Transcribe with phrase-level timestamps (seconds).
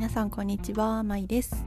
[0.00, 1.66] 皆さんこんにちは、まいです。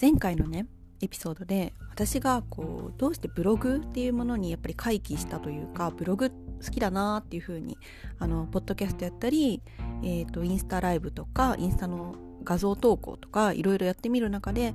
[0.00, 0.66] 前回のね
[1.02, 7.76] エピソードで私がこうどうしてブログっていうものにやっぱり回帰したというかブログ好きだなっていう風に
[8.18, 9.60] あのポッドキャストやったり、
[10.02, 14.74] えーと、インスタライブとかインスタの画像投稿とかいろいろやってみる中で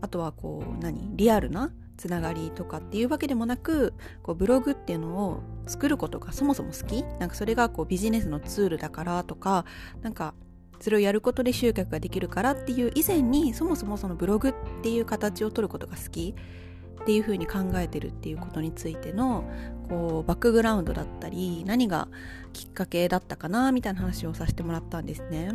[0.00, 7.04] あとはこう何リアルなつながりとかっていうわけでもなくこうブログっていうのを作ることがそもそも好き。
[7.20, 9.64] なんかそれがこうビジネスのツールだからとか
[10.02, 10.34] なんか
[10.80, 16.34] それをやることで集客ができるからっていう以前にそもそもそのブログっていう形を取ることが好き
[17.02, 19.44] っていうふうに考えてるっていうことについての
[19.88, 22.08] こうバックグラウンドだったり何が
[22.52, 25.52] きっかけだったかなみたいな話をさせてもらったんですね。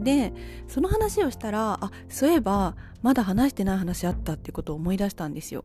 [0.00, 0.32] で
[0.68, 5.64] その話をしたらあそういえばまだ話してない話あったっていうことを思い出したんですよ。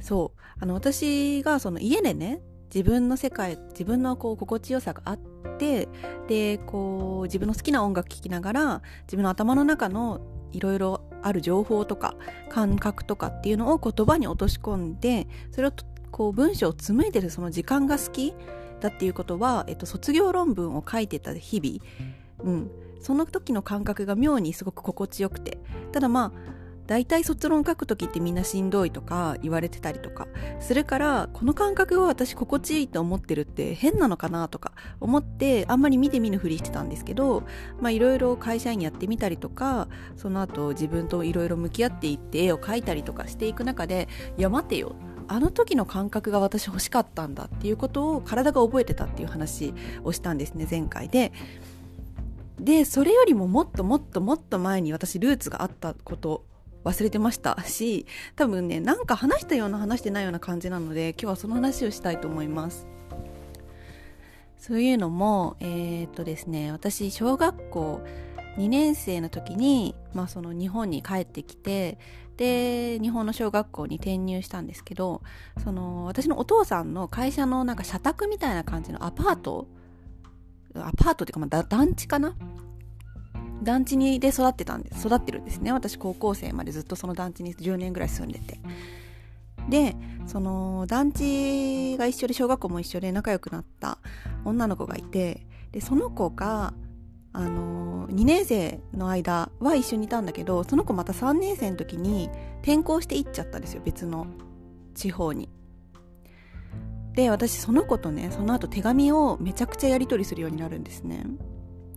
[0.00, 2.40] そうあの私がその家でね
[2.74, 5.18] 自分の世界自分のこう心地よさがあっ
[5.58, 5.88] て
[6.28, 10.20] でこう自分の好きな音楽聴きながら自分の頭の中の
[10.52, 12.14] いろいろある情報とか
[12.48, 15.72] 感覚とかっていうのを言葉に落とし込んでそれを
[16.10, 18.34] こう文章を紡いでるその時間が好き
[18.80, 25.58] だっていうことは、えっと、卒業論文を書いてた日々、うん、その時の感覚が妙にすごく心地よくて。
[25.92, 30.28] ただまあ大体卒論書く時ってみんなしんどいとか言われてたりとか
[30.60, 37.44] するからこの感覚を私心地いいと思ってるって変なのかなとか思ってあんまり見て見ぬふりしてたんですけど
[37.82, 44.94] いろいろ会社員やってみたりとかその後自分といろいろ向き合っていって絵を描いたりとかしていく中でいや待てよ
[45.28, 51.32] あの時の感覚が私欲しかったんだっていうことを体が覚えてたっていう話をしたんですね前回で。
[52.60, 56.46] でそれよりももっともっともっと前に私ルーツがあったこと
[56.86, 58.06] 忘れてましたし
[58.36, 62.86] 多分ねなんか話したような話してないような感じなので今日はその話をしたいと思います。
[64.58, 68.00] そういうのもえー、っとですね私小学校
[68.56, 71.98] 2年生の時に、まあ、その日本に帰ってきて
[72.36, 75.22] で日本の小学校に転入したんですけど
[75.62, 79.68] その私のお父さんの会社のなんか社宅みたいな感じのアパート
[80.74, 82.34] アパートっていうか、まあ、団地かな
[83.62, 88.60] 団地にで育ってたんで育ってるんですね私高校生までずっとその団地に10年ぐらい住んでて
[89.68, 89.96] で
[90.26, 93.98] その団地が一緒で小学校も一緒で仲良くなった
[94.44, 96.74] 女の子がいてでその子が
[97.32, 102.30] あの2年生の間は一緒にいたんだけどその子また3年生の時に
[102.62, 104.26] 転校して行っちゃったんですよ別の
[104.94, 105.50] 地方に。
[107.12, 111.24] で私その子とねその後手紙をめちゃくちゃやり取りするようになるんですね。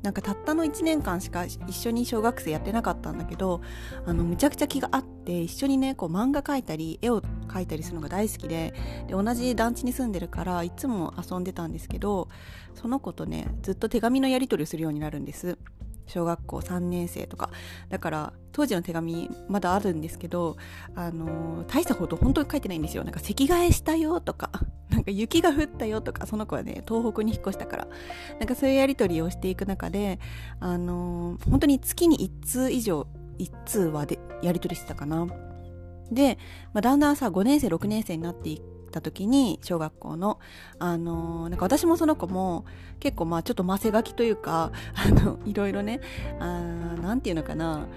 [0.01, 3.61] なんかたったの1年間しか一緒に小学生やってなかったんだけど
[4.05, 8.73] あのむちゃくちゃ気があって一緒にねこう漫画描いたり絵を描いたりするのが大好きで
[9.07, 12.29] で同じ団地に住んでるからいつも遊んでたんですけど
[12.75, 15.57] その子とねずっと手紙のやり取りをするようになるんです。
[16.09, 17.49] 小学校3年生とか。
[17.89, 20.57] だから当時の手紙まだあるんですけど
[20.95, 23.03] あの大したこと本当に書いてないんですよ。
[23.03, 24.49] なんか席替えしたよとか。
[24.89, 26.25] なんか雪が降ったよとか。
[26.25, 27.87] その子はね東北に引っ越したから。
[28.39, 30.19] なんかそういうやり取りをしていく中で
[30.59, 35.27] あの本当に月に1通以上1通はでやり取りしてたかな。
[36.11, 36.37] で、
[36.73, 40.39] まあ、だんだんさ5年生6年生になっていった時に小学校の
[40.79, 42.65] あの、なんか私もその子も
[42.99, 46.01] 結構まあちょっとませがきというかあのいろいろね
[46.39, 46.45] あ
[47.01, 47.87] なんていうのかな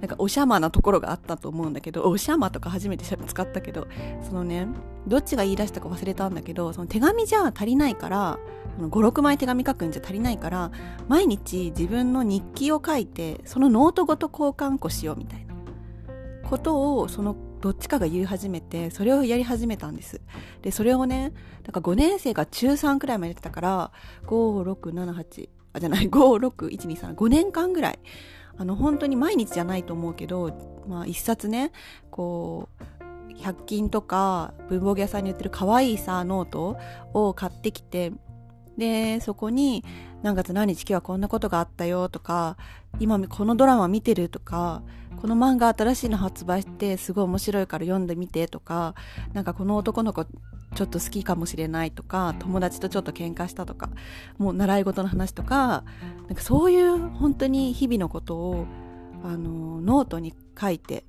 [0.00, 3.86] なんかおしゃまなところがあったと思うんだけどおしゃまとか初めて使ったけど
[4.22, 4.66] そのね
[5.06, 8.38] どっちが言い出したか忘れたんだけどその手紙じゃ足りないから
[8.80, 10.72] 56枚手紙書くんじゃ足りないから
[11.08, 15.54] 毎日自分の日記を書いてそのノートごと交換庫しようみたいな
[16.48, 17.34] ことをその
[17.64, 20.20] どっちかが言い始めてそれをやり始めたんです。
[20.60, 21.32] でそれをね
[21.62, 23.92] だか5年生が中3くらいまでやってたから
[24.26, 27.98] 5678あじゃない56123 5年間ぐらい
[28.58, 31.72] あの本当に毎日じゃないと思うけどまあ一冊ね
[32.10, 32.68] こ
[33.30, 36.76] う100均とか文房具屋さんに売ってる可愛いさノート
[37.14, 38.12] を買ってきて
[38.78, 39.84] でそこに
[40.22, 42.56] 何月何日今日はこんなことがあったよとか
[42.98, 44.82] 今このドラマ見てるとか
[45.20, 48.94] この漫画新しいの発売してすごい面白いから読んでみてとか
[49.32, 50.24] なんかこの男の子
[50.74, 53.90] ちょっと好きかもしれないとか友達とちょっと喧嘩したとか
[54.38, 55.84] もう習い事の話とか
[56.26, 58.66] なんかそういう本当に日々のことを
[59.22, 61.04] あのノートに書いて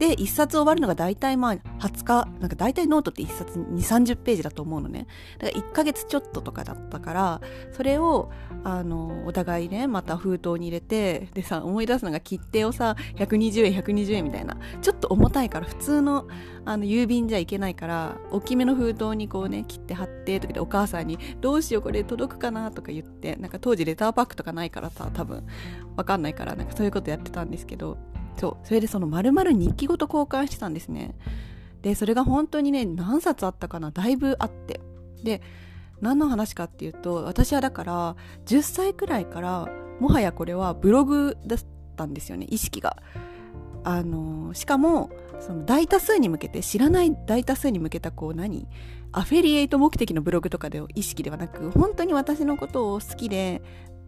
[0.00, 1.54] で1冊終わるのが大体まあ
[1.86, 5.06] 20日なんか大体ノートって1冊2 3 0ページだと思うのね
[5.38, 7.40] だから1ヶ月ちょっととかだったから
[7.72, 8.30] それを
[8.64, 16.26] あのお互いねまた封筒に入れてでさ思い出すのが切手をさ120円120円みたいなちょっと重たいから普通の
[16.64, 25.46] あの郵便じゃいけないから大きめの封筒にこうね切って貼ってとかでお母さんに「どうしようこれ届くかな?」とか言ってなんか当時レターパックとかないからさ多分
[25.96, 27.98] わかんないからなんかそういうことやってたんですけど
[28.40, 31.14] そうそれでその丸々日記ごと交換してたんですね。
[31.82, 34.80] でそれが本当にね何冊あったかなだいぶあって。
[35.22, 35.42] で
[36.00, 38.16] 何の話かっていうと私はだから
[38.46, 39.68] 10歳くらいから
[40.00, 41.58] もはやこれはブログだっ
[41.94, 42.96] たんですよね意識が。
[43.84, 48.66] あのしかもその大多数に向けて知らない大多数に向けたこう何？
[49.12, 53.60] アフィリエイト目的のブログとかで意識ではなく本当に私のことを好きで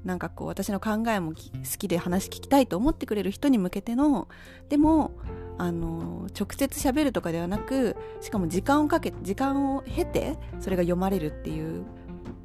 [0.05, 1.37] なんかこう私の考えも好
[1.79, 4.29] きで話聞きたいと思ってくれる人に向けての
[4.69, 5.13] でも
[5.59, 11.85] あの直接喋るとかではなくしかも時間をかけ時間を経てそれが読まれるっていう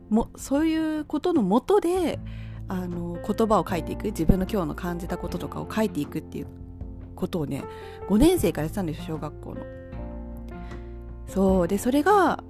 [0.10, 2.20] もそういうことのもとで
[2.68, 6.48] あの言葉を書いていく自分の今日の感じたこととかを書いていくっていう
[7.16, 7.64] ことをね
[8.10, 9.62] 5年生からやってたんですよ小学校の。
[11.28, 12.44] そうでそれが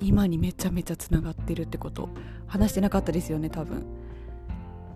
[0.00, 2.10] 今にめちゃめちゃつながってるってこと
[2.46, 3.84] 話してなかったですよね多分。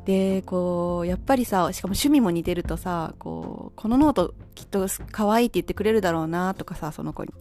[0.09, 7.35] でこうやっぱりさしかも趣味も似てるとさこうこのノートきっと可愛いって言ってくれるだろうなとかさその子に。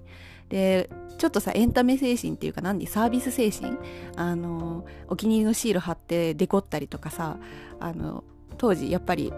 [0.50, 3.78] でちょっとさエンタメ精神っていうか何サービス精神？
[4.18, 7.38] あのお気に入りのシール貼ってデコったりとかさ
[7.80, 8.26] あの
[8.58, 9.32] 当時やっぱり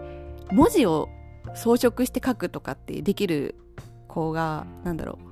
[0.52, 1.08] 文字を
[1.54, 3.54] 装飾して書くとかってできる
[4.08, 5.29] 子がなんだろう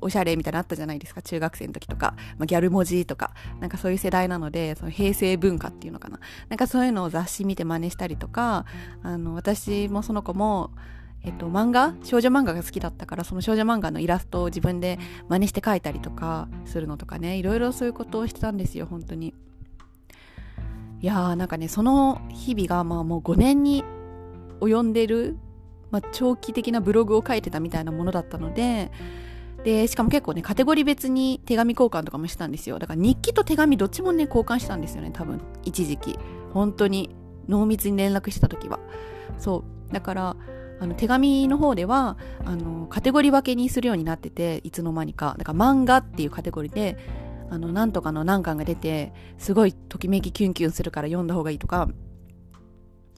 [0.00, 1.22] おしゃれみたいなのあったじゃないですか。
[1.22, 3.32] 中学生の時とか、まあ、ギャル文字とか。
[3.60, 6.20] なんかそういう世代なのでその平成文化っていうのかな。
[6.48, 8.64] なんかそういうのを雑誌見て真似したりとか。
[9.02, 10.70] あの私もその子も
[11.22, 11.94] えっと、漫画？
[12.02, 14.98] 少女漫画が好きだったからその少女漫画のイラストを自分で
[15.28, 17.36] 真似して描いたりとかするのとかね。
[17.36, 19.34] いろいろそういうことをしてたんですよ本当に。
[21.02, 23.84] いやーなんかねその日々がまあもう5年に
[24.60, 25.36] 及んでる、
[25.90, 28.90] まあ、長期的なブログを書いてたみたいなものだったので
[29.64, 32.78] で、しかも結構ね、カテゴリー別に手紙交換とかもしたんですよ。
[32.78, 36.18] だから日記と手紙どっちもね、交換したんですよね、多分、一時期。
[36.52, 37.14] 本当に、
[37.48, 38.78] 濃密に連絡した時は。
[39.38, 39.92] そう。
[39.92, 40.36] だから、
[40.80, 46.96] あの手紙の方ではあのカテゴリー分けにするようになってていつの間にかだから漫画っていうカテゴリーで
[47.50, 51.90] あのなんとかの何巻が出てすごいときめきキュンキュンするから読んだ方がいいとか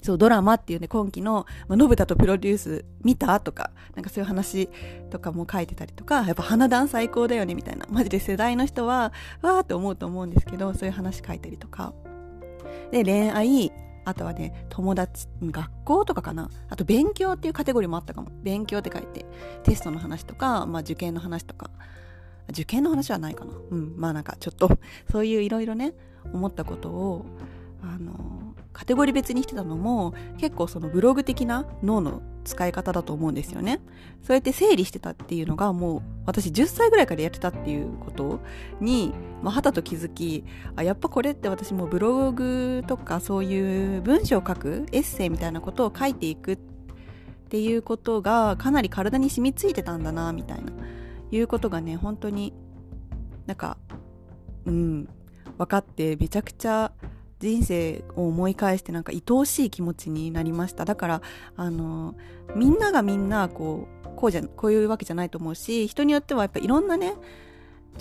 [0.03, 4.69] そう、ドラマっていうね、今期の、まあ、信太とプロデュース見たとか、なんかそういう話
[5.11, 7.87] とかも書いてたりとか、やっぱ花壇最高だよね、みたいな。
[7.89, 11.95] マジで世代の人は、わーって思うと思うんですけど、そういう話書いたりとか。
[12.91, 13.73] で、恋愛、
[14.05, 16.51] あとはね、友達、学校とかかな？
[16.69, 18.29] あと、勉強っていうカテゴリーもあったかも。
[18.43, 19.25] 勉強って書いて、
[19.63, 21.71] テストの話とか、まあ、受験の話とか。
[22.51, 23.53] 受験の話はないかな。
[23.71, 24.77] うん、まあなんかちょっと、
[25.11, 25.95] そういういろいろね、
[26.33, 27.25] 思ったことを、
[27.81, 28.13] あの
[28.73, 33.81] カテゴリー別にしてたのも結構そのブログ的な脳の使い方だと思うんですよね。
[34.23, 38.41] そうやって整理してたっていうのがもう私10歳ぐらいからやってたっていうこと
[38.81, 40.45] に、まあ、はたと気づき
[40.77, 46.59] あやっぱこれって私もブログとかそういう文章を書くエッセイみたいなことを書いていくっ
[47.49, 50.73] ていうことがかなり体に染みついてたんだなみたいな
[51.31, 52.53] いうことがね本当に
[53.47, 53.77] なんか
[54.65, 55.09] うん
[55.59, 56.93] 分かってめちゃくちゃ
[57.43, 60.85] 人生を思い返してなんか愛おしい気持ちになりました。
[60.85, 61.23] だから
[61.57, 62.15] あの
[62.55, 67.15] みんながみんなこうこうじゃこういうわけじゃないと思うし人によってはやっぱいろんなね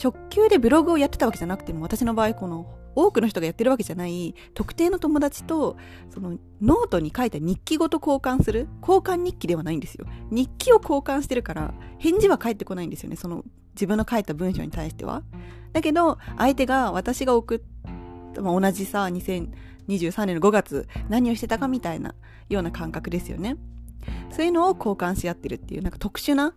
[0.01, 5.77] 直球でブログをやってたわけじゃなくても私の場合この多くの人がやってるわけじゃない特定の友達と
[6.13, 10.05] そのノートに書いた日記ごと交換する交換日記ではないんですよ。
[10.29, 13.15] 日記を交換してるから返事は返ってこないんですよね。
[13.15, 15.23] その自分の書いた文章に対しては。
[15.73, 17.59] だけど相手が私が送っ
[18.39, 22.15] まあ、同じさ2023年の5月何をしてたかみたいな
[22.49, 23.57] ような感覚ですよね。
[24.31, 26.55] そういうのを交換し合ってるっていうなんか特殊な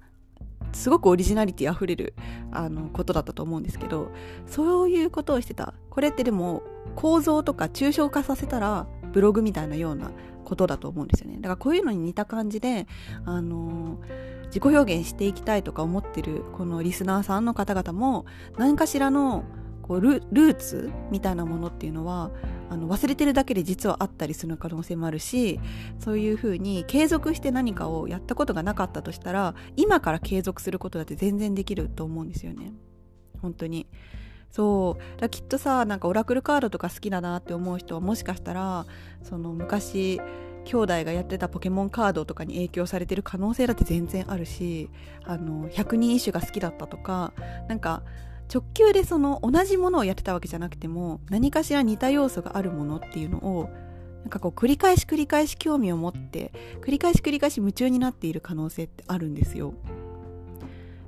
[0.73, 2.15] すごくオリジナリティあふれる
[2.51, 4.11] あのことだったと思うんですけど
[4.47, 5.75] そういうことをしてた。
[5.91, 6.63] これってでも
[6.97, 10.11] 構造とか抽象化させたらブログみたいなような
[10.45, 11.37] ことだと思うんですよね。
[11.37, 12.87] だからこういうのに似た感じで
[13.25, 14.01] あの
[14.47, 18.27] 自己表現していきたいとか思ってるこのリスナーさんの方々も
[18.57, 19.45] 何かしらの
[19.87, 22.31] こうルーツみたいなものっていうのは
[22.71, 25.61] あの忘れてるだけで実はあったりする可能性もあるし
[25.99, 32.73] そういうふうに継続して何かをやったことがなかったとしたら今から継続することだって全然できると思うんですよね。
[33.43, 33.87] 本当に。
[34.51, 35.21] そう。
[35.21, 38.87] だきっとさなんかオラクルカードとか好きだなって思う人はもしかしたら
[39.23, 40.19] その昔
[40.65, 44.89] 兄弟がやってたポケモンカードとかに影響されてる可能性だって全然あるし
[45.25, 47.35] あの100人一首が好きだったとか
[47.69, 48.03] なんか
[48.53, 53.71] 直球でその同じものをやってたわけじゃなくても何かしら似た要素があるものっていうのを
[54.25, 59.75] なんかこう繰り返し繰り返し興味を持って繰り返し繰り返し夢中になっている可能性ってあるんですよ。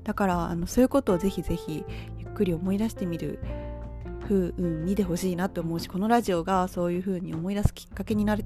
[0.04, 1.84] だからあのそういうことをぜひぜひ
[2.18, 3.40] ゆっくり思い出してみる
[4.28, 8.38] 風にでほしいなと思うしこのラジオがそういう風に思い出すきっかけになっ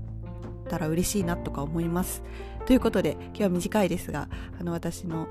[0.69, 2.23] たら嬉しいなとか思います。
[2.67, 4.29] ということで今日は短いですが
[4.59, 5.27] あの私の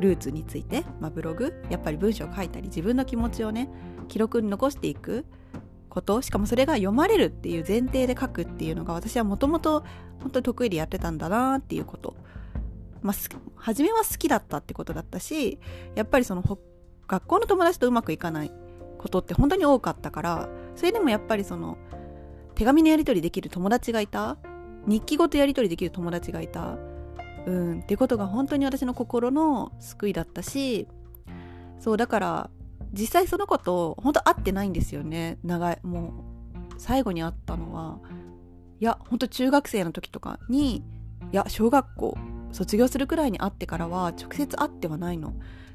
[0.00, 3.68] ルーツについて、まあ、ブログやっぱり文章を書いたり自分の気持ちをね
[4.08, 5.24] 記録に残していく
[5.88, 9.84] ことしかもそれが読まれるっていう前提で書くっていうのが私はもともと
[10.20, 12.14] 本当に得意でやってたんだなっていうこと。
[13.02, 13.14] まあ、
[13.56, 15.58] 初めは好きだったってことだったし
[15.94, 16.44] やっぱりその
[17.08, 18.52] 学校の友達とうまくいかない
[18.98, 21.78] ことって本当に多かったからそれでもやっぱりその
[22.54, 24.36] 手紙のやり取りできる友達がいた
[24.86, 26.76] 日記ごとやり取りできる友達がいた
[27.46, 27.80] うん。
[27.80, 30.88] ってことが本当に私の心の救いだったし
[31.78, 32.50] そうだから
[32.92, 35.38] 実際その子と本当会ってないんですよね。
[35.44, 37.98] 長いもう最後に会ったのは。
[38.80, 40.82] いや本当中学生の時とかにい
[41.32, 42.16] や小学校
[42.50, 45.34] 卒業するくらいに会ってからは直接会ってはないの。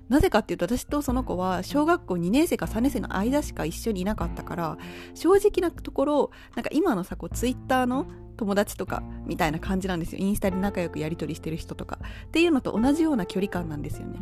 [0.10, 4.77] なぜかっていうと私とその子は小学校2年生か3年生の間しか一緒にいなかったから
[5.15, 8.05] 正直なところなんか今のさこうツイッターの
[8.37, 10.19] 友達とかみたいな感じなんですよ。
[10.19, 11.99] インスタで仲良くやり取りしてる人とか。
[12.27, 14.19] っていうのと同じような距離感なんですよね。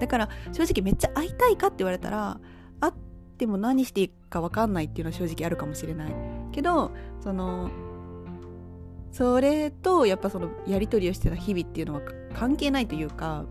[0.00, 2.40] だから正直めっちゃ会いたいかって言われたら
[2.80, 2.92] 会っ
[3.36, 6.12] ても何していいか分かんないっていうのは正直あるかもしれない。
[6.52, 7.70] けどその
[9.10, 12.02] それとやっぱそのやり取りをしてた日々っていうのは
[12.34, 13.46] 関係ないというか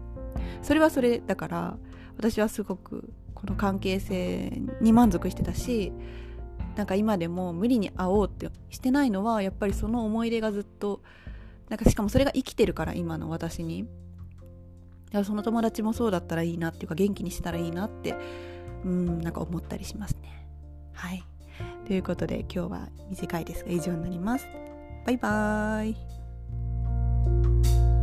[0.61, 1.77] それはそれだから
[2.15, 5.91] 私はすごくこの関係性に満足してたし
[6.77, 11.01] なんか今でも無理に会おうってしてないのはやっぱりその思い出がずっと
[11.69, 13.87] なんかしかもそれが生きてるから今の私に。
[15.07, 18.13] だからその友達もそうだったらいいなっていうか元気にしたらいいなって
[18.83, 20.47] うんなんか思ったりしますね。
[20.93, 21.23] はい。
[21.87, 24.47] ということで今日は短いですが以上になります。
[25.05, 27.96] バイバーイ。